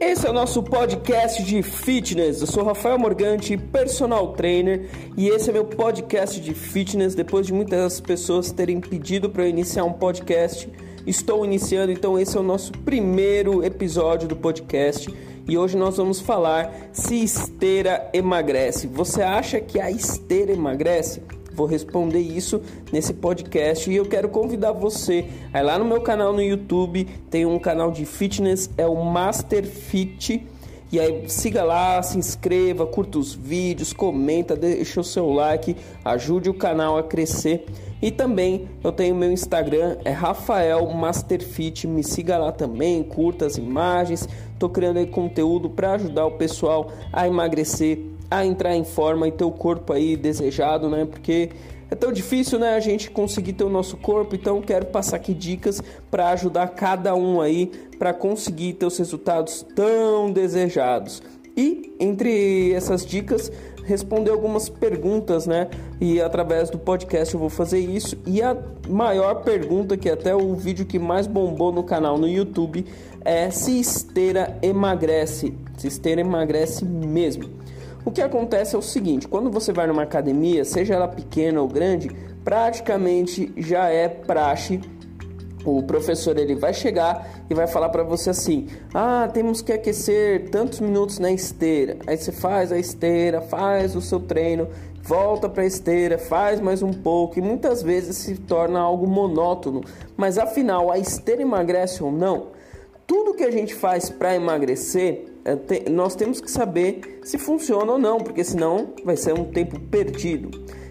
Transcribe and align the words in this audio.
Esse 0.00 0.26
é 0.26 0.30
o 0.30 0.32
nosso 0.32 0.62
podcast 0.62 1.42
de 1.42 1.62
fitness. 1.62 2.40
Eu 2.40 2.46
sou 2.46 2.64
Rafael 2.64 2.98
Morgante, 2.98 3.58
personal 3.58 4.32
trainer, 4.32 4.88
e 5.14 5.28
esse 5.28 5.50
é 5.50 5.52
meu 5.52 5.66
podcast 5.66 6.40
de 6.40 6.54
fitness. 6.54 7.14
Depois 7.14 7.46
de 7.46 7.52
muitas 7.52 8.00
pessoas 8.00 8.50
terem 8.50 8.80
pedido 8.80 9.28
para 9.28 9.42
eu 9.42 9.50
iniciar 9.50 9.84
um 9.84 9.92
podcast, 9.92 10.72
estou 11.06 11.44
iniciando, 11.44 11.92
então 11.92 12.18
esse 12.18 12.34
é 12.34 12.40
o 12.40 12.42
nosso 12.42 12.72
primeiro 12.72 13.62
episódio 13.62 14.26
do 14.26 14.34
podcast. 14.34 15.14
E 15.46 15.58
hoje 15.58 15.76
nós 15.76 15.98
vamos 15.98 16.18
falar 16.18 16.72
se 16.94 17.22
esteira 17.22 18.08
emagrece. 18.14 18.86
Você 18.86 19.20
acha 19.20 19.60
que 19.60 19.78
a 19.78 19.90
esteira 19.90 20.50
emagrece? 20.50 21.20
Vou 21.60 21.68
responder 21.68 22.20
isso 22.20 22.62
nesse 22.90 23.12
podcast 23.12 23.90
e 23.90 23.94
eu 23.94 24.06
quero 24.06 24.30
convidar 24.30 24.72
você 24.72 25.26
aí 25.52 25.62
lá 25.62 25.78
no 25.78 25.84
meu 25.84 26.00
canal 26.00 26.32
no 26.32 26.40
YouTube, 26.40 27.06
tem 27.28 27.44
um 27.44 27.58
canal 27.58 27.90
de 27.90 28.06
fitness, 28.06 28.70
é 28.78 28.86
o 28.86 29.04
Master 29.04 29.66
Fit. 29.66 30.42
E 30.90 30.98
aí 30.98 31.28
siga 31.28 31.62
lá, 31.62 32.02
se 32.02 32.16
inscreva, 32.16 32.86
curta 32.86 33.18
os 33.18 33.34
vídeos, 33.34 33.92
comenta, 33.92 34.56
deixa 34.56 35.02
o 35.02 35.04
seu 35.04 35.28
like, 35.28 35.76
ajude 36.02 36.48
o 36.48 36.54
canal 36.54 36.96
a 36.96 37.02
crescer. 37.02 37.66
E 38.00 38.10
também 38.10 38.66
eu 38.82 38.90
tenho 38.90 39.14
meu 39.14 39.30
Instagram, 39.30 39.98
é 40.02 40.12
Rafael 40.12 40.86
Masterfit, 40.86 41.86
me 41.86 42.02
siga 42.02 42.38
lá 42.38 42.52
também, 42.52 43.02
curta 43.02 43.44
as 43.44 43.58
imagens. 43.58 44.26
Tô 44.58 44.70
criando 44.70 44.96
aí 44.96 45.06
conteúdo 45.06 45.68
para 45.68 45.92
ajudar 45.92 46.24
o 46.24 46.38
pessoal 46.38 46.90
a 47.12 47.26
emagrecer 47.26 48.09
a 48.30 48.44
entrar 48.44 48.76
em 48.76 48.84
forma 48.84 49.26
e 49.26 49.32
ter 49.32 49.44
o 49.44 49.50
corpo 49.50 49.92
aí 49.92 50.16
desejado, 50.16 50.88
né? 50.88 51.04
Porque 51.04 51.50
é 51.90 51.94
tão 51.96 52.12
difícil, 52.12 52.58
né, 52.58 52.74
a 52.74 52.80
gente 52.80 53.10
conseguir 53.10 53.54
ter 53.54 53.64
o 53.64 53.68
nosso 53.68 53.96
corpo, 53.96 54.36
então 54.36 54.62
quero 54.62 54.86
passar 54.86 55.16
aqui 55.16 55.34
dicas 55.34 55.82
para 56.08 56.28
ajudar 56.30 56.68
cada 56.68 57.16
um 57.16 57.40
aí 57.40 57.66
para 57.98 58.14
conseguir 58.14 58.74
ter 58.74 58.86
os 58.86 58.96
resultados 58.96 59.66
tão 59.74 60.30
desejados. 60.30 61.20
E 61.56 61.92
entre 61.98 62.72
essas 62.72 63.04
dicas, 63.04 63.50
responder 63.84 64.30
algumas 64.30 64.68
perguntas, 64.68 65.46
né? 65.46 65.68
E 66.00 66.20
através 66.20 66.70
do 66.70 66.78
podcast 66.78 67.34
eu 67.34 67.40
vou 67.40 67.50
fazer 67.50 67.80
isso. 67.80 68.16
E 68.24 68.40
a 68.40 68.56
maior 68.88 69.42
pergunta, 69.42 69.96
que 69.96 70.08
é 70.08 70.12
até 70.12 70.34
o 70.34 70.54
vídeo 70.54 70.86
que 70.86 70.98
mais 70.98 71.26
bombou 71.26 71.72
no 71.72 71.82
canal 71.82 72.16
no 72.16 72.28
YouTube, 72.28 72.86
é 73.24 73.50
se 73.50 73.80
esteira 73.80 74.56
emagrece. 74.62 75.52
Se 75.76 75.88
esteira 75.88 76.20
emagrece 76.20 76.84
mesmo. 76.84 77.59
O 78.04 78.10
que 78.10 78.22
acontece 78.22 78.74
é 78.74 78.78
o 78.78 78.82
seguinte: 78.82 79.28
quando 79.28 79.50
você 79.50 79.72
vai 79.72 79.86
numa 79.86 80.02
academia, 80.02 80.64
seja 80.64 80.94
ela 80.94 81.08
pequena 81.08 81.60
ou 81.60 81.68
grande, 81.68 82.10
praticamente 82.44 83.52
já 83.56 83.88
é 83.88 84.08
praxe. 84.08 84.80
O 85.62 85.82
professor 85.82 86.38
ele 86.38 86.54
vai 86.54 86.72
chegar 86.72 87.44
e 87.50 87.54
vai 87.54 87.66
falar 87.66 87.90
para 87.90 88.02
você 88.02 88.30
assim: 88.30 88.68
"Ah, 88.94 89.28
temos 89.32 89.60
que 89.60 89.72
aquecer 89.72 90.48
tantos 90.48 90.80
minutos 90.80 91.18
na 91.18 91.30
esteira". 91.30 91.98
Aí 92.06 92.16
você 92.16 92.32
faz 92.32 92.72
a 92.72 92.78
esteira, 92.78 93.42
faz 93.42 93.94
o 93.94 94.00
seu 94.00 94.18
treino, 94.20 94.68
volta 95.02 95.50
para 95.50 95.62
a 95.62 95.66
esteira, 95.66 96.16
faz 96.16 96.60
mais 96.60 96.82
um 96.82 96.92
pouco 96.92 97.38
e 97.38 97.42
muitas 97.42 97.82
vezes 97.82 98.16
se 98.16 98.36
torna 98.36 98.80
algo 98.80 99.06
monótono. 99.06 99.82
Mas 100.16 100.38
afinal, 100.38 100.90
a 100.90 100.98
esteira 100.98 101.42
emagrece 101.42 102.02
ou 102.02 102.10
não? 102.10 102.48
Tudo 103.06 103.34
que 103.34 103.44
a 103.44 103.50
gente 103.50 103.74
faz 103.74 104.08
para 104.08 104.34
emagrecer 104.34 105.29
nós 105.90 106.14
temos 106.14 106.40
que 106.40 106.50
saber 106.50 107.20
se 107.24 107.38
funciona 107.38 107.92
ou 107.92 107.98
não, 107.98 108.18
porque 108.18 108.44
senão 108.44 108.94
vai 109.04 109.16
ser 109.16 109.32
um 109.32 109.44
tempo 109.44 109.78
perdido. 109.78 110.50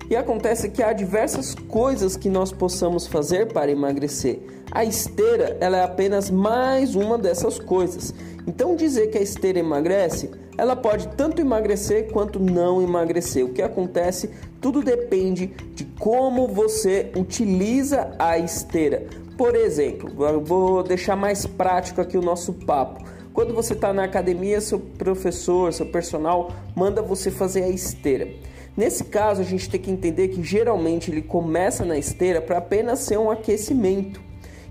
E 0.10 0.16
acontece 0.16 0.70
que 0.70 0.82
há 0.82 0.92
diversas 0.92 1.54
coisas 1.54 2.18
que 2.18 2.30
nós 2.30 2.52
possamos 2.52 3.06
fazer 3.06 3.54
para 3.54 3.70
emagrecer. 3.70 4.40
A 4.72 4.84
esteira 4.84 5.56
ela 5.60 5.78
é 5.78 5.84
apenas 5.84 6.32
mais 6.32 6.96
uma 6.96 7.18
dessas 7.18 7.60
coisas. 7.60 8.14
Então 8.48 8.76
dizer 8.76 9.12
que 9.12 9.20
a 9.20 9.22
esteira 9.22 9.60
emagrece, 9.60 10.32
ela 10.58 10.76
pode 10.76 11.10
tanto 11.10 11.40
emagrecer 11.40 12.12
quanto 12.12 12.40
não 12.40 12.82
emagrecer. 12.82 13.46
O 13.46 13.54
que 13.54 13.62
acontece, 13.62 14.32
tudo 14.60 14.82
depende 14.82 15.48
de 15.76 15.86
como 16.00 16.48
você 16.48 17.12
utiliza 17.16 18.10
a 18.18 18.40
esteira. 18.40 19.06
Por 19.38 19.56
exemplo, 19.56 20.12
vou 20.44 20.82
deixar 20.82 21.16
mais 21.16 21.46
prático 21.46 22.02
aqui 22.02 22.18
o 22.18 22.22
nosso 22.22 22.52
papo. 22.54 23.04
Quando 23.40 23.54
você 23.54 23.72
está 23.72 23.94
na 23.94 24.04
academia, 24.04 24.60
seu 24.60 24.78
professor, 24.78 25.72
seu 25.72 25.86
personal 25.86 26.52
manda 26.76 27.02
você 27.02 27.32
fazer 27.32 27.64
a 27.64 27.70
esteira. 27.70 28.28
Nesse 28.76 29.06
caso, 29.06 29.40
a 29.40 29.46
gente 29.46 29.70
tem 29.70 29.80
que 29.80 29.90
entender 29.90 30.28
que 30.28 30.44
geralmente 30.44 31.10
ele 31.10 31.22
começa 31.22 31.86
na 31.86 31.98
esteira 31.98 32.42
para 32.42 32.58
apenas 32.58 33.00
ser 33.00 33.18
um 33.18 33.32
aquecimento. 33.32 34.20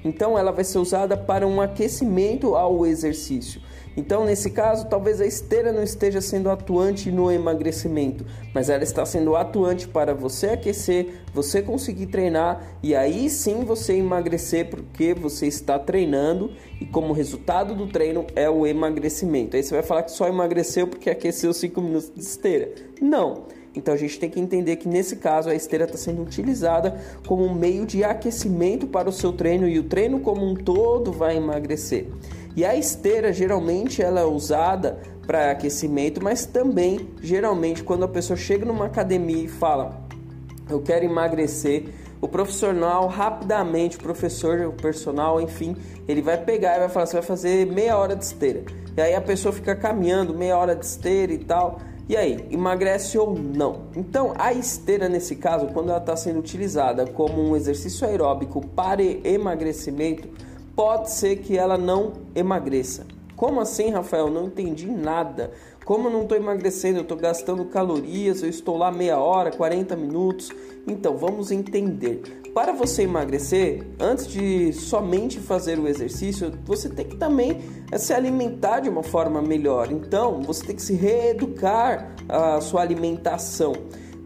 Então, 0.05 0.39
ela 0.39 0.53
vai 0.53 0.65
ser 0.65 0.77
usada 0.77 1.17
para 1.17 1.47
um 1.47 1.63
aquecimento 1.63 2.55
ao 2.57 2.85
exercício. 2.85 3.59
Então, 3.99 4.25
nesse 4.25 4.51
caso, 4.51 4.87
talvez 4.87 5.21
a 5.21 5.27
esteira 5.27 5.73
não 5.73 5.83
esteja 5.83 6.21
sendo 6.21 6.49
atuante 6.49 7.11
no 7.11 7.33
emagrecimento, 7.33 8.25
mas 8.55 8.71
ela 8.71 8.85
está 8.85 9.05
sendo 9.05 9.35
atuante 9.35 9.89
para 9.89 10.15
você 10.15 10.51
aquecer, 10.51 11.15
você 11.35 11.61
conseguir 11.61 12.07
treinar 12.07 12.63
e 12.81 12.95
aí 12.95 13.29
sim 13.29 13.65
você 13.65 13.95
emagrecer 13.95 14.71
porque 14.71 15.13
você 15.15 15.49
está 15.49 15.81
treinando 15.81 16.53
e 16.81 16.87
como 16.87 17.13
resultado 17.13 17.75
do 17.75 17.89
treino 17.89 18.25
é 18.37 18.49
o 18.49 18.65
emagrecimento. 18.65 19.57
Aí 19.57 19.65
você 19.65 19.75
vai 19.75 19.83
falar 19.83 20.05
que 20.05 20.13
só 20.13 20.29
emagreceu 20.29 20.87
porque 20.87 21.11
aqueceu 21.11 21.53
5 21.53 21.81
minutos 21.81 22.13
de 22.15 22.21
esteira. 22.21 22.73
Não. 23.03 23.47
Então 23.75 23.95
a 23.95 23.97
gente 23.97 24.19
tem 24.19 24.31
que 24.31 24.39
entender 24.39 24.77
que 24.77 24.89
nesse 24.89 25.17
caso 25.17 25.49
a 25.49 25.55
esteira 25.57 25.87
está 25.87 25.99
sendo 25.99 26.23
utilizada 26.23 27.01
como 27.27 27.45
um 27.45 27.55
meio 27.55 27.85
de 27.85 28.05
aquecimento 28.05 28.87
para 28.87 29.09
o 29.09 29.13
seu 29.13 29.33
treino 29.33 29.69
e 29.69 29.79
o 29.79 29.85
treino 29.85 30.21
como 30.21 30.45
um 30.45 30.55
todo 30.55 31.13
vai 31.13 31.37
emagrecer. 31.37 32.07
E 32.59 32.65
a 32.65 32.75
esteira 32.75 33.33
geralmente 33.33 34.03
ela 34.03 34.19
é 34.19 34.25
usada 34.25 34.99
para 35.25 35.53
aquecimento, 35.53 36.21
mas 36.21 36.45
também 36.45 37.09
geralmente 37.23 37.85
quando 37.85 38.03
a 38.03 38.09
pessoa 38.09 38.37
chega 38.37 38.67
numa 38.67 38.87
academia 38.87 39.45
e 39.45 39.47
fala: 39.47 40.03
"Eu 40.69 40.83
quero 40.83 41.05
emagrecer", 41.05 41.85
o 42.21 42.27
profissional 42.27 43.07
rapidamente, 43.07 43.97
o 43.97 44.01
professor, 44.01 44.59
o 44.63 44.73
personal, 44.73 45.41
enfim, 45.41 45.77
ele 46.09 46.21
vai 46.21 46.37
pegar 46.37 46.75
e 46.75 46.79
vai 46.81 46.89
falar: 46.89 47.07
"Você 47.07 47.13
vai 47.13 47.23
fazer 47.23 47.65
meia 47.65 47.97
hora 47.97 48.17
de 48.17 48.25
esteira". 48.25 48.65
E 48.97 49.01
aí 49.01 49.15
a 49.15 49.21
pessoa 49.21 49.53
fica 49.53 49.77
caminhando 49.77 50.35
meia 50.35 50.59
hora 50.59 50.75
de 50.75 50.85
esteira 50.85 51.33
e 51.33 51.39
tal. 51.39 51.79
E 52.09 52.17
aí, 52.17 52.45
emagrece 52.51 53.17
ou 53.17 53.39
não? 53.39 53.83
Então, 53.95 54.35
a 54.37 54.53
esteira, 54.53 55.09
nesse 55.09 55.37
caso, 55.37 55.69
quando 55.69 55.91
ela 55.91 55.99
está 55.99 56.17
sendo 56.17 56.41
utilizada 56.41 57.07
como 57.07 57.41
um 57.41 57.55
exercício 57.55 58.05
aeróbico 58.05 58.67
para 58.67 59.01
emagrecimento, 59.01 60.29
pode 60.79 61.11
ser 61.11 61.39
que 61.39 61.59
ela 61.59 61.77
não 61.77 62.13
emagreça. 62.37 63.05
Como 63.35 63.61
assim, 63.61 63.91
Rafael? 63.91 64.31
Não 64.31 64.47
entendi 64.47 64.87
nada. 64.87 65.51
Como 65.85 66.07
eu 66.07 66.13
não 66.13 66.23
estou 66.23 66.39
emagrecendo, 66.39 66.99
eu 66.99 67.03
estou 67.03 67.17
gastando 67.17 67.65
calorias, 67.65 68.45
eu 68.45 68.49
estou 68.49 68.77
lá 68.77 68.93
meia 68.93 69.19
hora, 69.19 69.51
40 69.51 69.97
minutos. 69.97 70.53
Então, 70.87 71.17
vamos 71.17 71.51
entender. 71.51 72.43
Para 72.55 72.73
você 72.73 73.03
emagrecer, 73.03 73.89
antes 73.99 74.29
de 74.29 74.73
somente 74.73 75.41
fazer 75.41 75.81
o 75.81 75.89
exercício, 75.89 76.53
você 76.65 76.89
tem 76.89 77.09
que 77.09 77.17
também 77.17 77.61
eh, 77.91 77.99
se 77.99 78.15
alimentar 78.15 78.79
de 78.79 78.89
uma 78.89 79.03
forma 79.03 79.43
melhor. 79.43 79.91
Então, 79.91 80.43
você 80.43 80.65
tem 80.65 80.77
que 80.77 80.83
se 80.83 80.95
reeducar 80.95 82.15
a 82.29 82.61
sua 82.61 82.83
alimentação. 82.83 83.73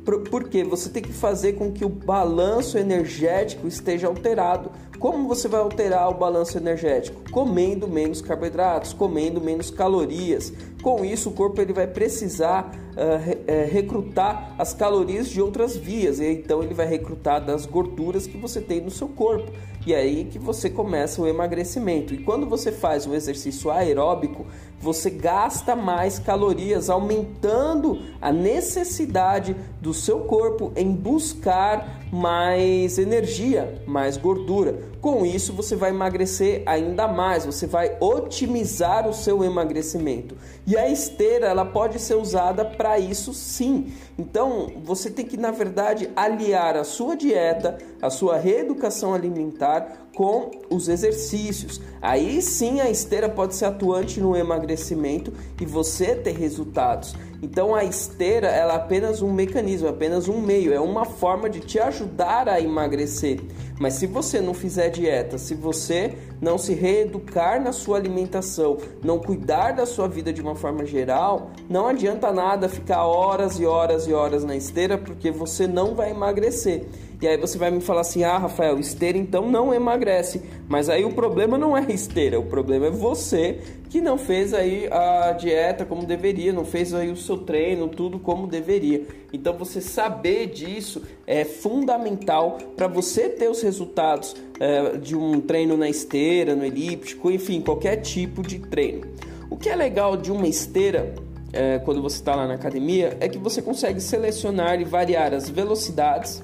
Porque 0.05 0.65
você 0.65 0.91
tem 0.91 1.03
que 1.03 1.13
fazer 1.13 1.55
com 1.55 1.73
que 1.73 1.85
o 1.85 1.89
balanço 1.89 2.77
energético 2.77 3.67
esteja 3.67 4.07
alterado. 4.07 4.71
Como 5.03 5.27
você 5.27 5.49
vai 5.49 5.59
alterar 5.59 6.09
o 6.09 6.15
balanço 6.15 6.57
energético? 6.57 7.29
Comendo 7.33 7.89
menos 7.89 8.23
carboidratos, 8.23 8.93
comendo 8.93 9.41
menos 9.41 9.69
calorias. 9.69 10.53
Com 10.81 11.05
isso, 11.05 11.31
o 11.31 11.33
corpo 11.33 11.61
ele 11.61 11.73
vai 11.73 11.89
precisar 11.89 12.71
uh, 12.93 13.69
recrutar 13.69 14.55
as 14.57 14.73
calorias 14.73 15.29
de 15.29 15.43
outras 15.43 15.77
vias. 15.77 16.21
E 16.21 16.27
então 16.27 16.63
ele 16.63 16.73
vai 16.73 16.87
recrutar 16.87 17.45
das 17.45 17.67
gorduras 17.67 18.29
que 18.29 18.39
você 18.39 18.61
tem 18.61 18.81
no 18.81 18.93
seu 18.93 19.09
corpo. 19.09 19.51
E 19.85 19.93
aí 19.93 20.25
que 20.25 20.39
você 20.39 20.71
começa 20.71 21.21
o 21.21 21.27
emagrecimento. 21.27 22.15
E 22.15 22.19
quando 22.19 22.47
você 22.47 22.71
faz 22.71 23.05
um 23.05 23.13
exercício 23.13 23.73
aeróbico, 23.73 24.47
você 24.79 25.11
gasta 25.11 25.75
mais 25.75 26.21
calorias, 26.21 26.89
aumentando 26.89 28.01
a 28.21 28.33
necessidade 28.33 29.57
do 29.81 29.93
seu 29.93 30.21
corpo 30.21 30.71
em 30.77 30.93
buscar 30.93 32.02
mais 32.13 32.99
energia, 32.99 33.83
mais 33.87 34.19
gordura. 34.19 34.79
Com 35.01 35.25
isso, 35.25 35.55
você 35.55 35.75
vai 35.75 35.89
emagrecer 35.89 36.63
ainda 36.67 37.09
mais, 37.09 37.47
você 37.47 37.67
vai 37.67 37.97
otimizar 38.01 39.09
o 39.09 39.15
seu 39.15 39.43
emagrecimento. 39.43 40.37
E 40.67 40.77
a 40.77 40.91
esteira, 40.91 41.47
ela 41.47 41.65
pode 41.65 41.99
ser 41.99 42.17
usada 42.17 42.67
para 42.67 42.99
isso 42.99 43.33
sim. 43.33 43.95
Então, 44.19 44.71
você 44.85 45.11
tem 45.11 45.25
que, 45.25 45.39
na 45.39 45.51
verdade, 45.51 46.11
aliar 46.15 46.77
a 46.77 46.85
sua 46.85 47.17
dieta, 47.17 47.79
a 48.03 48.11
sua 48.11 48.37
reeducação 48.37 49.15
alimentar 49.15 50.11
com 50.15 50.51
os 50.69 50.89
exercícios. 50.89 51.81
Aí 52.03 52.43
sim 52.43 52.81
a 52.81 52.91
esteira 52.91 53.29
pode 53.29 53.55
ser 53.55 53.65
atuante 53.65 54.21
no 54.21 54.37
emagrecimento 54.37 55.33
e 55.59 55.65
você 55.65 56.15
ter 56.15 56.37
resultados. 56.37 57.15
Então 57.43 57.75
a 57.75 57.83
esteira 57.85 58.49
ela 58.49 58.75
é 58.75 58.77
apenas 58.77 59.23
um 59.23 59.33
mecanismo, 59.33 59.87
é 59.89 59.91
apenas 59.91 60.29
um 60.29 60.41
meio, 60.41 60.75
é 60.75 60.81
uma 60.81 61.07
forma 61.07 61.49
de 61.49 61.61
te 61.61 61.79
ajudar 61.79 62.02
a 62.49 62.61
emagrecer. 62.61 63.41
Mas 63.79 63.95
se 63.95 64.07
você 64.07 64.41
não 64.41 64.55
fizer 64.55 64.91
dieta, 64.91 65.39
se 65.39 65.55
você 65.55 66.15
não 66.41 66.57
se 66.57 66.73
reeducar 66.73 67.61
na 67.61 67.73
sua 67.73 67.97
alimentação, 67.97 68.79
não 69.03 69.19
cuidar 69.19 69.73
da 69.73 69.87
sua 69.87 70.07
vida 70.07 70.33
de 70.33 70.41
uma 70.41 70.55
forma 70.55 70.85
geral, 70.85 71.51
não 71.69 71.89
adianta 71.89 72.33
nada 72.33 72.69
ficar 72.69 73.05
horas 73.05 73.59
e 73.59 73.65
horas 73.65 74.07
e 74.07 74.13
horas 74.13 74.45
na 74.45 74.55
esteira, 74.55 74.97
porque 74.97 75.31
você 75.31 75.67
não 75.67 75.95
vai 75.95 76.11
emagrecer. 76.11 76.87
E 77.23 77.29
aí 77.29 77.37
você 77.37 77.57
vai 77.57 77.71
me 77.71 77.81
falar 77.81 78.01
assim: 78.01 78.25
"Ah, 78.25 78.37
Rafael, 78.37 78.81
esteira 78.81 79.17
então 79.17 79.49
não 79.49 79.73
emagrece". 79.73 80.43
Mas 80.69 80.89
aí 80.89 81.05
o 81.05 81.13
problema 81.13 81.57
não 81.57 81.77
é 81.77 81.87
esteira, 81.93 82.41
o 82.41 82.47
problema 82.47 82.87
é 82.87 82.91
você 82.91 83.61
que 83.89 84.01
não 84.01 84.19
fez 84.19 84.53
aí 84.53 84.89
a 84.91 85.31
dieta 85.33 85.85
como 85.85 86.05
deveria, 86.05 86.53
não 86.53 86.65
fez 86.65 86.93
aí 86.93 87.11
o 87.11 87.17
seu 87.17 87.39
treino, 87.39 87.89
tudo 87.89 88.19
como 88.19 88.49
deveria. 88.49 89.07
Então 89.33 89.57
você 89.57 89.81
saber 89.81 90.47
disso 90.47 91.03
é 91.25 91.45
fundamental 91.45 92.59
para 92.77 92.89
você 92.89 93.29
ter 93.29 93.49
os 93.49 93.63
resultados 93.63 94.35
é, 94.59 94.97
de 94.97 95.15
um 95.15 95.41
treino 95.41 95.77
na 95.77 95.89
esteira, 95.89 96.57
no 96.57 96.65
elíptico, 96.65 97.31
enfim, 97.31 97.61
qualquer 97.61 97.97
tipo 97.97 98.43
de 98.43 98.59
treino. 98.59 99.07
O 99.49 99.57
que 99.57 99.69
é 99.69 99.77
legal 99.77 100.17
de 100.17 100.33
uma 100.33 100.49
esteira 100.49 101.15
é, 101.53 101.79
quando 101.79 102.03
você 102.03 102.17
está 102.17 102.35
lá 102.35 102.49
na 102.49 102.55
academia 102.55 103.17
é 103.21 103.29
que 103.29 103.39
você 103.39 103.63
consegue 103.63 104.01
selecionar 104.01 104.81
e 104.81 104.85
variar 104.85 105.35
as 105.35 105.49
velocidades 105.49 106.43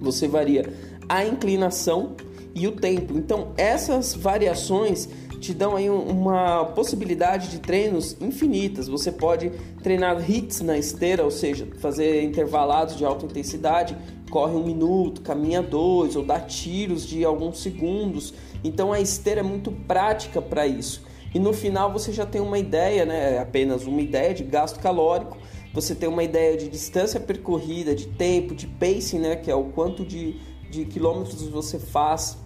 você 0.00 0.28
varia 0.28 0.72
a 1.08 1.24
inclinação 1.24 2.16
e 2.54 2.66
o 2.66 2.72
tempo. 2.72 3.16
Então, 3.16 3.48
essas 3.56 4.14
variações 4.14 5.08
te 5.40 5.52
dão 5.52 5.76
aí 5.76 5.88
uma 5.90 6.64
possibilidade 6.64 7.50
de 7.50 7.60
treinos 7.60 8.16
infinitas. 8.20 8.88
Você 8.88 9.12
pode 9.12 9.52
treinar 9.82 10.28
hits 10.28 10.60
na 10.60 10.78
esteira, 10.78 11.22
ou 11.22 11.30
seja, 11.30 11.68
fazer 11.78 12.22
intervalados 12.22 12.96
de 12.96 13.04
alta 13.04 13.26
intensidade, 13.26 13.96
corre 14.30 14.54
um 14.54 14.64
minuto, 14.64 15.20
caminha 15.20 15.62
dois, 15.62 16.16
ou 16.16 16.24
dá 16.24 16.40
tiros 16.40 17.06
de 17.06 17.24
alguns 17.24 17.60
segundos. 17.60 18.34
Então 18.64 18.92
a 18.92 19.00
esteira 19.00 19.40
é 19.40 19.44
muito 19.44 19.70
prática 19.70 20.40
para 20.40 20.66
isso. 20.66 21.02
E 21.34 21.38
no 21.38 21.52
final 21.52 21.92
você 21.92 22.12
já 22.12 22.24
tem 22.24 22.40
uma 22.40 22.58
ideia, 22.58 23.04
né? 23.04 23.38
Apenas 23.38 23.86
uma 23.86 24.00
ideia 24.00 24.32
de 24.32 24.42
gasto 24.42 24.80
calórico 24.80 25.36
você 25.76 25.94
tem 25.94 26.08
uma 26.08 26.24
ideia 26.24 26.56
de 26.56 26.70
distância 26.70 27.20
percorrida, 27.20 27.94
de 27.94 28.06
tempo, 28.06 28.54
de 28.54 28.66
pacing, 28.66 29.18
né, 29.18 29.36
que 29.36 29.50
é 29.50 29.54
o 29.54 29.64
quanto 29.64 30.06
de, 30.06 30.36
de 30.70 30.86
quilômetros 30.86 31.42
você 31.42 31.78
faz 31.78 32.38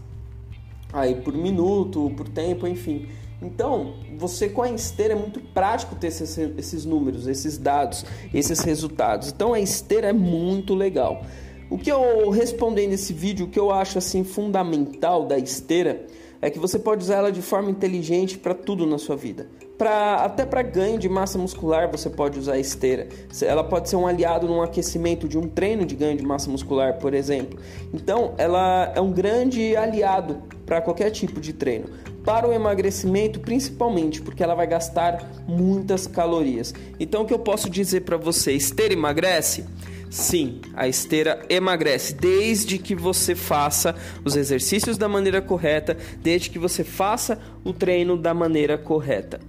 aí 0.92 1.14
por 1.14 1.32
minuto, 1.32 2.12
por 2.16 2.28
tempo, 2.28 2.66
enfim. 2.66 3.06
Então, 3.40 3.94
você 4.18 4.48
com 4.48 4.62
a 4.62 4.70
esteira 4.70 5.14
é 5.14 5.16
muito 5.16 5.38
prático 5.40 5.94
ter 5.94 6.08
esses, 6.08 6.36
esses 6.58 6.84
números, 6.84 7.28
esses 7.28 7.56
dados, 7.56 8.04
esses 8.34 8.58
resultados. 8.58 9.28
Então, 9.28 9.54
a 9.54 9.60
esteira 9.60 10.08
é 10.08 10.12
muito 10.12 10.74
legal. 10.74 11.24
O 11.70 11.78
que 11.78 11.90
eu 11.90 12.30
respondi 12.30 12.84
nesse 12.88 13.12
vídeo, 13.12 13.46
o 13.46 13.48
que 13.48 13.60
eu 13.60 13.70
acho 13.70 13.96
assim 13.96 14.24
fundamental 14.24 15.24
da 15.24 15.38
esteira 15.38 16.04
é 16.40 16.50
que 16.50 16.58
você 16.58 16.78
pode 16.78 17.02
usar 17.02 17.16
ela 17.16 17.32
de 17.32 17.42
forma 17.42 17.70
inteligente 17.70 18.38
para 18.38 18.54
tudo 18.54 18.86
na 18.86 18.98
sua 18.98 19.16
vida 19.16 19.48
pra, 19.80 20.16
até 20.16 20.44
para 20.44 20.60
ganho 20.60 20.98
de 20.98 21.08
massa 21.08 21.38
muscular 21.38 21.90
você 21.90 22.10
pode 22.10 22.38
usar 22.38 22.52
a 22.52 22.58
esteira. 22.58 23.08
Ela 23.40 23.64
pode 23.64 23.88
ser 23.88 23.96
um 23.96 24.06
aliado 24.06 24.46
num 24.46 24.60
aquecimento 24.60 25.26
de 25.26 25.38
um 25.38 25.48
treino 25.48 25.86
de 25.86 25.96
ganho 25.96 26.18
de 26.18 26.22
massa 26.22 26.50
muscular, 26.50 26.98
por 26.98 27.14
exemplo. 27.14 27.58
Então, 27.90 28.34
ela 28.36 28.92
é 28.94 29.00
um 29.00 29.10
grande 29.10 29.74
aliado 29.74 30.42
para 30.66 30.82
qualquer 30.82 31.08
tipo 31.08 31.40
de 31.40 31.54
treino. 31.54 31.86
Para 32.22 32.46
o 32.46 32.52
emagrecimento, 32.52 33.40
principalmente, 33.40 34.20
porque 34.20 34.42
ela 34.42 34.54
vai 34.54 34.66
gastar 34.66 35.26
muitas 35.48 36.06
calorias. 36.06 36.74
Então, 37.00 37.22
o 37.22 37.24
que 37.24 37.32
eu 37.32 37.38
posso 37.38 37.70
dizer 37.70 38.02
para 38.02 38.18
você? 38.18 38.52
Esteira 38.52 38.92
emagrece? 38.92 39.64
Sim, 40.10 40.60
a 40.74 40.88
esteira 40.88 41.40
emagrece 41.48 42.12
desde 42.12 42.78
que 42.78 42.96
você 42.96 43.36
faça 43.36 43.94
os 44.24 44.34
exercícios 44.34 44.98
da 44.98 45.08
maneira 45.08 45.40
correta, 45.40 45.96
desde 46.20 46.50
que 46.50 46.58
você 46.58 46.82
faça 46.82 47.40
o 47.62 47.72
treino 47.72 48.16
da 48.16 48.34
maneira 48.34 48.76
correta. 48.76 49.40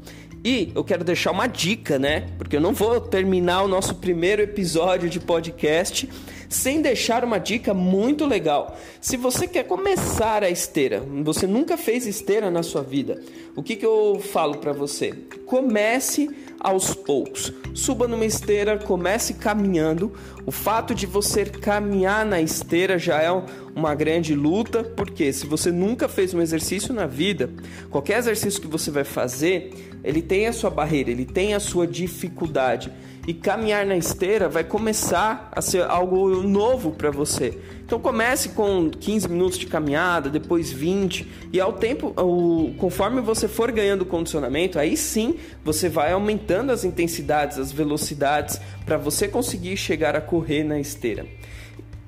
E 0.44 0.72
eu 0.74 0.84
quero 0.84 1.04
deixar 1.04 1.32
uma 1.32 1.48
dica, 1.48 1.98
né? 1.98 2.28
Porque 2.38 2.56
eu 2.56 2.62
não 2.62 2.74
vou 2.74 3.00
terminar 3.02 3.64
o 3.64 3.68
nosso 3.68 3.96
primeiro 3.96 4.42
episódio 4.42 5.10
de 5.10 5.20
podcast 5.20 6.08
sem 6.50 6.82
deixar 6.82 7.24
uma 7.24 7.40
dica 7.40 7.74
muito 7.74 8.26
legal. 8.26 8.78
Se 9.00 9.18
você 9.18 9.48
quer 9.48 9.64
começar 9.64 10.44
a 10.44 10.50
esteira, 10.50 11.02
você 11.24 11.48
nunca 11.48 11.78
fez 11.78 12.06
esteira 12.06 12.52
na 12.52 12.62
sua 12.62 12.84
vida, 12.84 13.22
o 13.56 13.64
que, 13.64 13.76
que 13.76 13.86
eu 13.86 14.20
falo 14.20 14.58
para 14.58 14.74
você? 14.74 15.14
Comece 15.52 16.30
aos 16.62 16.94
poucos. 16.94 17.52
Suba 17.74 18.08
numa 18.08 18.24
esteira, 18.24 18.78
comece 18.78 19.34
caminhando. 19.34 20.14
O 20.46 20.52
fato 20.52 20.96
de 20.96 21.06
você 21.06 21.44
caminhar 21.44 22.26
na 22.26 22.40
esteira 22.40 22.98
já 22.98 23.22
é 23.22 23.30
uma 23.76 23.94
grande 23.94 24.34
luta, 24.34 24.82
porque 24.82 25.34
se 25.34 25.46
você 25.46 25.70
nunca 25.70 26.08
fez 26.08 26.34
um 26.34 26.40
exercício 26.42 26.94
na 26.94 27.06
vida, 27.06 27.50
qualquer 27.90 28.20
exercício 28.20 28.62
que 28.62 28.68
você 28.68 28.90
vai 28.90 29.04
fazer, 29.04 29.74
ele 30.06 30.22
tem 30.22 30.48
a 30.48 30.54
sua 30.54 30.70
barreira, 30.70 31.12
ele 31.12 31.26
tem 31.26 31.54
a 31.54 31.60
sua 31.60 31.86
dificuldade. 31.86 32.90
E 33.28 33.34
caminhar 33.34 33.86
na 33.86 33.96
esteira 33.96 34.50
vai 34.50 34.64
começar 34.64 35.50
a 35.52 35.62
ser 35.62 35.84
algo 35.84 36.42
novo 36.42 36.92
para 36.92 37.12
você. 37.12 37.58
Então 37.86 38.00
comece 38.00 38.50
com 38.50 38.90
15 38.90 39.28
minutos 39.30 39.60
de 39.60 39.68
caminhada, 39.68 40.30
depois 40.30 40.72
20, 40.72 41.28
e 41.54 41.60
ao 41.60 41.74
tempo, 41.74 42.14
ao, 42.16 42.74
conforme 42.78 43.22
você 43.22 43.48
for 43.48 43.72
ganhando 43.72 44.06
condicionamento, 44.06 44.80
aí 44.80 44.98
sim 44.98 45.36
você 45.64 45.88
vai 45.88 46.14
aumentando 46.14 46.72
as 46.72 46.84
intensidades, 46.84 47.60
as 47.60 47.72
velocidades 47.72 48.60
para 48.86 48.98
você 48.98 49.28
conseguir 49.28 49.78
chegar 49.78 50.16
a 50.16 50.22
correr 50.22 50.64
na 50.64 50.80
esteira. 50.80 51.26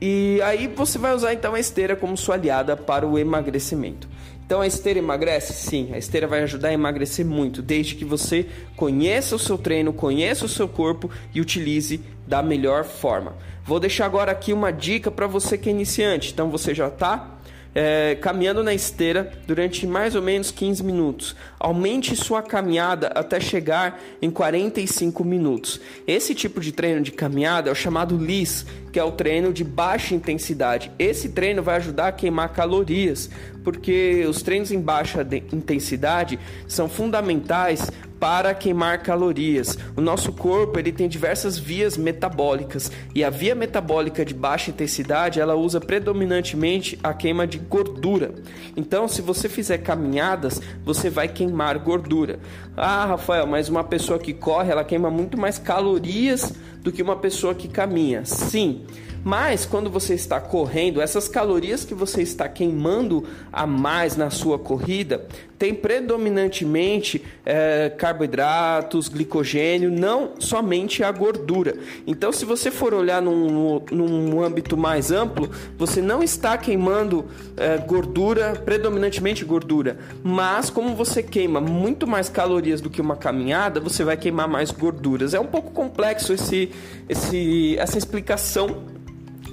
E 0.01 0.41
aí 0.41 0.67
você 0.67 0.97
vai 0.97 1.13
usar 1.13 1.33
então 1.33 1.53
a 1.53 1.59
esteira 1.59 1.95
como 1.95 2.17
sua 2.17 2.35
aliada 2.35 2.75
para 2.75 3.07
o 3.07 3.17
emagrecimento. 3.17 4.09
Então 4.45 4.61
a 4.61 4.67
esteira 4.67 4.99
emagrece? 4.99 5.53
Sim, 5.53 5.89
a 5.93 5.97
esteira 5.97 6.27
vai 6.27 6.43
ajudar 6.43 6.69
a 6.69 6.73
emagrecer 6.73 7.25
muito, 7.25 7.61
desde 7.61 7.95
que 7.95 8.05
você 8.05 8.45
conheça 8.75 9.35
o 9.35 9.39
seu 9.39 9.57
treino, 9.57 9.93
conheça 9.93 10.45
o 10.45 10.49
seu 10.49 10.67
corpo 10.67 11.09
e 11.33 11.41
utilize 11.41 12.01
da 12.27 12.41
melhor 12.41 12.83
forma. 12.83 13.35
Vou 13.65 13.79
deixar 13.79 14.05
agora 14.05 14.31
aqui 14.31 14.51
uma 14.51 14.71
dica 14.71 15.09
para 15.09 15.27
você 15.27 15.57
que 15.57 15.69
é 15.69 15.71
iniciante. 15.71 16.31
Então 16.31 16.49
você 16.49 16.73
já 16.73 16.87
está 16.87 17.32
é, 17.75 18.15
caminhando 18.15 18.63
na 18.63 18.73
esteira 18.73 19.31
durante 19.47 19.85
mais 19.87 20.15
ou 20.15 20.21
menos 20.21 20.51
15 20.51 20.83
minutos. 20.83 21.35
Aumente 21.59 22.15
sua 22.15 22.41
caminhada 22.41 23.07
até 23.07 23.39
chegar 23.39 24.01
em 24.21 24.29
45 24.29 25.23
minutos. 25.23 25.79
Esse 26.05 26.35
tipo 26.35 26.59
de 26.59 26.71
treino 26.71 27.01
de 27.01 27.11
caminhada 27.11 27.69
é 27.69 27.71
o 27.71 27.75
chamado 27.75 28.17
LIS, 28.17 28.65
que 28.91 28.99
é 28.99 29.03
o 29.03 29.11
treino 29.11 29.51
de 29.51 29.63
baixa 29.63 30.13
intensidade. 30.13 30.91
Esse 30.99 31.29
treino 31.29 31.63
vai 31.63 31.77
ajudar 31.77 32.09
a 32.09 32.11
queimar 32.11 32.49
calorias, 32.49 33.29
porque 33.63 34.25
os 34.27 34.41
treinos 34.41 34.71
em 34.71 34.79
baixa 34.79 35.27
intensidade 35.51 36.39
são 36.67 36.87
fundamentais 36.87 37.89
para 38.23 38.53
queimar 38.53 39.03
calorias. 39.03 39.77
O 39.97 39.99
nosso 39.99 40.31
corpo 40.31 40.79
ele 40.79 40.93
tem 40.93 41.09
diversas 41.09 41.59
vias 41.59 41.97
metabólicas 41.97 42.89
e 43.13 43.21
a 43.21 43.29
via 43.29 43.53
metabólica 43.53 44.23
de 44.23 44.33
baixa 44.33 44.71
intensidade 44.71 45.41
ela 45.41 45.55
usa 45.55 45.81
predominantemente 45.81 46.97
a 47.03 47.13
queima 47.13 47.45
de 47.45 47.57
gordura. 47.57 48.33
Então, 48.77 49.09
se 49.09 49.21
você 49.21 49.49
fizer 49.49 49.79
caminhadas, 49.79 50.61
você 50.85 51.09
vai 51.09 51.27
queimar 51.27 51.77
gordura. 51.79 52.39
Ah, 52.77 53.07
Rafael, 53.07 53.45
mas 53.45 53.67
uma 53.67 53.83
pessoa 53.83 54.17
que 54.17 54.33
corre 54.33 54.71
ela 54.71 54.85
queima 54.85 55.11
muito 55.11 55.37
mais 55.37 55.59
calorias 55.59 56.53
do 56.83 56.91
que 56.91 57.01
uma 57.01 57.15
pessoa 57.15 57.55
que 57.55 57.67
caminha. 57.67 58.25
Sim. 58.25 58.83
Mas 59.23 59.65
quando 59.65 59.89
você 59.89 60.13
está 60.13 60.41
correndo, 60.41 61.01
essas 61.01 61.29
calorias 61.29 61.85
que 61.85 61.93
você 61.93 62.21
está 62.21 62.49
queimando 62.49 63.23
a 63.53 63.65
mais 63.65 64.17
na 64.17 64.29
sua 64.29 64.59
corrida 64.59 65.25
tem 65.63 65.73
predominantemente 65.73 67.23
é, 67.45 67.89
carboidratos, 67.97 69.07
glicogênio, 69.07 69.89
não 69.89 70.31
somente 70.37 71.05
a 71.05 71.09
gordura. 71.09 71.77
Então, 72.05 72.33
se 72.33 72.43
você 72.43 72.69
for 72.69 72.93
olhar 72.93 73.21
num, 73.21 73.81
num 73.89 74.43
âmbito 74.43 74.75
mais 74.75 75.09
amplo, 75.09 75.49
você 75.77 76.01
não 76.01 76.21
está 76.21 76.57
queimando 76.57 77.27
é, 77.55 77.77
gordura, 77.77 78.61
predominantemente 78.65 79.45
gordura, 79.45 79.99
mas 80.21 80.69
como 80.69 80.97
você 80.97 81.23
queima 81.23 81.61
muito 81.61 82.05
mais 82.05 82.27
calorias 82.27 82.81
do 82.81 82.89
que 82.89 82.99
uma 82.99 83.15
caminhada, 83.15 83.79
você 83.79 84.03
vai 84.03 84.17
queimar 84.17 84.49
mais 84.49 84.69
gorduras. 84.69 85.33
É 85.33 85.39
um 85.39 85.47
pouco 85.47 85.71
complexo 85.71 86.33
esse, 86.33 86.71
esse, 87.07 87.77
essa 87.77 87.97
explicação 87.97 88.93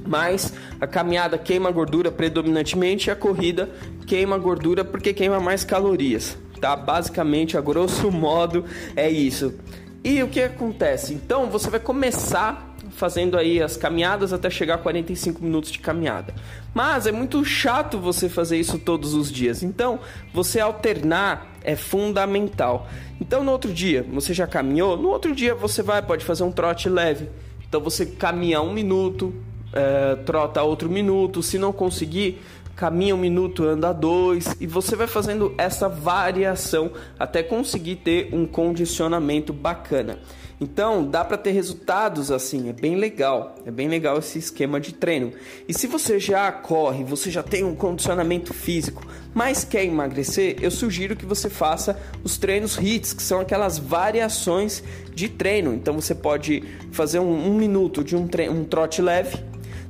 mas 0.07 0.53
a 0.81 0.87
caminhada 0.87 1.39
queima 1.39 1.71
gordura 1.71 2.11
predominantemente 2.11 3.09
e 3.09 3.11
a 3.11 3.17
corrida 3.17 3.71
queima 4.07 4.39
gordura 4.39 4.85
porque 4.85 5.13
queima 5.13 5.39
mais 5.39 5.63
calorias, 5.63 6.37
tá? 6.61 6.75
Basicamente, 6.75 7.57
a 7.57 7.61
grosso 7.61 8.11
modo, 8.11 8.65
é 8.97 9.09
isso. 9.09 9.55
E 10.03 10.23
o 10.23 10.29
que 10.29 10.41
acontece? 10.41 11.15
Então, 11.15 11.49
você 11.51 11.71
vai 11.71 11.79
começar 11.79 12.70
fazendo 13.01 13.39
aí 13.39 13.63
as 13.63 13.79
caminhadas 13.79 14.31
até 14.31 14.51
chegar 14.51 14.75
a 14.75 14.79
45 14.79 15.43
minutos 15.43 15.73
de 15.73 15.79
caminhada. 15.79 16.35
Mas 16.75 17.07
é 17.07 17.13
muito 17.13 17.43
chato 17.47 17.99
você 17.99 18.29
fazer 18.29 18.59
isso 18.59 18.79
todos 18.79 19.15
os 19.15 19.33
dias. 19.33 19.63
Então, 19.63 19.99
você 20.35 20.61
alternar 20.61 21.51
é 21.65 21.75
fundamental. 21.75 22.87
Então, 23.19 23.43
no 23.43 23.53
outro 23.53 23.73
dia, 23.73 24.05
você 24.13 24.35
já 24.35 24.47
caminhou? 24.47 24.99
No 24.99 25.09
outro 25.09 25.35
dia, 25.35 25.55
você 25.55 25.83
vai, 25.83 26.03
pode 26.03 26.27
fazer 26.27 26.43
um 26.43 26.53
trote 26.53 26.91
leve. 26.91 27.31
Então, 27.67 27.81
você 27.81 28.05
caminha 28.05 28.61
um 28.61 28.73
minuto, 28.73 29.33
é, 29.73 30.17
trota 30.17 30.63
outro 30.63 30.91
minuto. 30.91 31.43
Se 31.43 31.59
não 31.59 31.73
conseguir, 31.73 32.39
caminha 32.77 33.15
um 33.15 33.19
minuto, 33.19 33.65
anda 33.65 33.95
dois, 33.95 34.57
e 34.61 34.67
você 34.67 34.95
vai 34.95 35.07
fazendo 35.07 35.55
essa 35.57 35.89
variação 35.89 36.91
até 37.19 37.43
conseguir 37.43 37.97
ter 37.97 38.29
um 38.31 38.47
condicionamento 38.47 39.55
bacana. 39.55 40.19
Então, 40.61 41.03
dá 41.05 41.25
para 41.25 41.39
ter 41.39 41.53
resultados 41.53 42.31
assim, 42.31 42.69
é 42.69 42.73
bem 42.73 42.95
legal. 42.95 43.57
É 43.65 43.71
bem 43.71 43.89
legal 43.89 44.19
esse 44.19 44.39
esquema 44.39 44.79
de 44.79 44.93
treino. 44.93 45.33
E 45.67 45.73
se 45.73 45.87
você 45.87 46.21
já 46.21 46.53
corre, 46.53 47.03
você 47.03 47.31
já 47.31 47.43
tem 47.43 47.65
um 47.65 47.75
condicionamento 47.75 48.53
físico, 48.53 49.07
mas 49.33 49.65
quer 49.65 49.85
emagrecer, 49.85 50.57
eu 50.61 50.71
sugiro 50.71 51.17
que 51.17 51.25
você 51.25 51.49
faça 51.49 51.99
os 52.23 52.37
treinos 52.37 52.77
HIITs, 52.77 53.15
que 53.15 53.23
são 53.23 53.41
aquelas 53.41 53.79
variações 53.79 54.85
de 55.15 55.31
treino. 55.31 55.73
Então, 55.73 55.95
você 55.95 56.15
pode 56.15 56.63
fazer 56.93 57.21
um, 57.21 57.49
um 57.49 57.55
minuto 57.55 58.05
de 58.05 58.15
um, 58.15 58.29
um 58.51 58.65
trote 58.65 59.01
leve, 59.01 59.39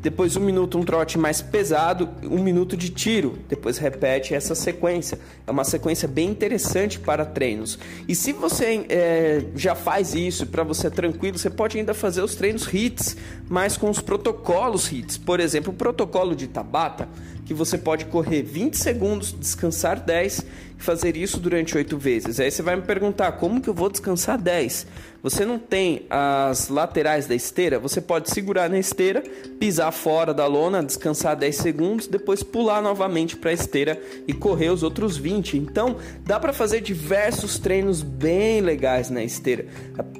depois 0.02 0.34
um 0.36 0.40
minuto 0.40 0.78
um 0.78 0.82
trote 0.82 1.18
mais 1.18 1.42
pesado, 1.42 2.08
um 2.22 2.42
minuto 2.42 2.76
de 2.76 2.88
tiro, 2.88 3.38
depois 3.48 3.76
repete 3.76 4.34
essa 4.34 4.54
sequência. 4.54 5.18
É 5.46 5.50
uma 5.50 5.64
sequência 5.64 6.08
bem 6.08 6.30
interessante 6.30 6.98
para 6.98 7.24
treinos. 7.24 7.78
E 8.08 8.14
se 8.14 8.32
você 8.32 8.86
é, 8.88 9.44
já 9.54 9.74
faz 9.74 10.14
isso, 10.14 10.46
para 10.46 10.62
você 10.62 10.86
é 10.86 10.90
tranquilo, 10.90 11.38
você 11.38 11.50
pode 11.50 11.78
ainda 11.78 11.92
fazer 11.92 12.22
os 12.22 12.34
treinos 12.34 12.66
HITs, 12.66 13.16
mas 13.48 13.76
com 13.76 13.90
os 13.90 14.00
protocolos 14.00 14.86
HITs. 14.86 15.18
Por 15.18 15.38
exemplo, 15.38 15.72
o 15.72 15.76
protocolo 15.76 16.34
de 16.34 16.46
Tabata, 16.46 17.06
que 17.44 17.52
você 17.52 17.76
pode 17.76 18.06
correr 18.06 18.42
20 18.42 18.78
segundos, 18.78 19.32
descansar 19.38 20.00
10 20.00 20.46
e 20.69 20.69
fazer 20.80 21.16
isso 21.16 21.38
durante 21.38 21.76
8 21.76 21.96
vezes. 21.98 22.40
Aí 22.40 22.50
você 22.50 22.62
vai 22.62 22.76
me 22.76 22.82
perguntar, 22.82 23.32
como 23.32 23.60
que 23.60 23.68
eu 23.68 23.74
vou 23.74 23.88
descansar 23.88 24.38
10? 24.38 24.86
Você 25.22 25.44
não 25.44 25.58
tem 25.58 26.06
as 26.08 26.70
laterais 26.70 27.26
da 27.26 27.34
esteira, 27.34 27.78
você 27.78 28.00
pode 28.00 28.30
segurar 28.30 28.70
na 28.70 28.78
esteira, 28.78 29.22
pisar 29.58 29.92
fora 29.92 30.32
da 30.32 30.46
lona, 30.46 30.82
descansar 30.82 31.36
10 31.36 31.56
segundos, 31.56 32.06
depois 32.06 32.42
pular 32.42 32.80
novamente 32.80 33.36
para 33.36 33.50
a 33.50 33.52
esteira 33.52 34.00
e 34.26 34.32
correr 34.32 34.70
os 34.70 34.82
outros 34.82 35.18
20. 35.18 35.58
Então, 35.58 35.96
dá 36.24 36.40
para 36.40 36.54
fazer 36.54 36.80
diversos 36.80 37.58
treinos 37.58 38.00
bem 38.00 38.62
legais 38.62 39.10
na 39.10 39.22
esteira. 39.22 39.66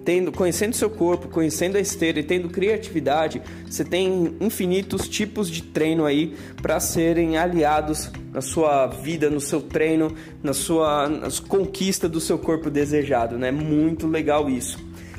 Tendo, 0.05 0.31
conhecendo 0.31 0.77
seu 0.77 0.91
corpo, 0.91 1.29
conhecendo 1.29 1.79
a 1.79 1.81
esteira 1.81 2.21
e 2.21 2.23
tendo 2.23 2.51
criatividade, 2.51 3.41
você 3.67 3.85
tem 3.85 4.37
infinitos 4.39 5.09
tipos 5.09 5.51
de 5.51 5.63
treino 5.63 6.05
aí 6.05 6.37
para 6.61 6.79
serem 6.79 7.39
aliados 7.39 8.11
na 8.33 8.41
sua 8.41 8.87
vida, 8.87 9.29
no 9.29 9.41
seu 9.41 9.61
treino, 9.61 10.15
na 10.43 10.53
sua 10.53 11.09
nas 11.09 11.41
conquista 11.41 12.09
do 12.09 12.21
seu 12.21 12.39
corpo 12.39 12.71
desejado, 12.71 13.37
né? 13.37 13.51
Muito 13.51 14.07
legal 14.07 14.49
isso. 14.49 14.79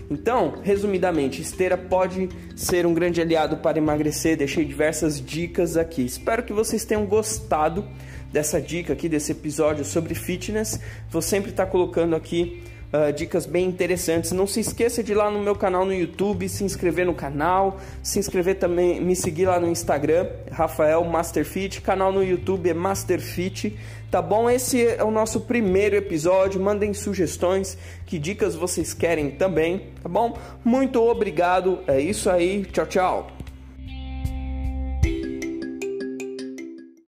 Então, 0.09 0.55
resumidamente, 0.61 1.41
esteira 1.41 1.77
pode 1.77 2.27
ser 2.55 2.85
um 2.85 2.93
grande 2.93 3.21
aliado 3.21 3.57
para 3.57 3.77
emagrecer. 3.77 4.35
Deixei 4.35 4.65
diversas 4.65 5.25
dicas 5.25 5.77
aqui. 5.77 6.03
Espero 6.03 6.43
que 6.43 6.51
vocês 6.51 6.83
tenham 6.83 7.05
gostado 7.05 7.87
dessa 8.29 8.59
dica 8.59 8.91
aqui, 8.91 9.07
desse 9.07 9.31
episódio 9.31 9.85
sobre 9.85 10.13
fitness. 10.13 10.79
Vou 11.09 11.21
sempre 11.21 11.51
estar 11.51 11.65
colocando 11.67 12.13
aqui 12.13 12.61
uh, 12.93 13.11
dicas 13.13 13.45
bem 13.45 13.67
interessantes. 13.67 14.31
Não 14.31 14.45
se 14.45 14.59
esqueça 14.59 15.03
de 15.03 15.11
ir 15.11 15.15
lá 15.15 15.29
no 15.29 15.41
meu 15.41 15.55
canal 15.55 15.85
no 15.85 15.93
YouTube, 15.93 16.47
se 16.47 16.63
inscrever 16.63 17.05
no 17.05 17.13
canal, 17.13 17.79
se 18.03 18.19
inscrever 18.19 18.55
também, 18.55 19.01
me 19.01 19.15
seguir 19.15 19.45
lá 19.45 19.59
no 19.59 19.67
Instagram, 19.67 20.27
Rafael 20.51 21.03
Masterfit, 21.03 21.81
canal 21.81 22.11
no 22.11 22.23
YouTube 22.23 22.69
é 22.69 22.73
Masterfit. 22.73 23.77
Tá 24.11 24.21
bom? 24.21 24.49
Esse 24.49 24.85
é 24.85 25.03
o 25.05 25.09
nosso 25.09 25.39
primeiro 25.39 25.95
episódio. 25.95 26.59
Mandem 26.59 26.93
sugestões, 26.93 27.77
que 28.05 28.19
dicas 28.19 28.55
vocês 28.55 28.93
querem 28.93 29.31
também, 29.31 29.87
tá 30.03 30.09
bom? 30.09 30.37
Muito 30.65 31.01
obrigado. 31.01 31.79
É 31.87 31.97
isso 31.97 32.29
aí. 32.29 32.65
Tchau, 32.65 32.85
tchau. 32.87 33.40